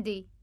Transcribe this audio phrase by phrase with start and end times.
[0.00, 0.39] Hindi.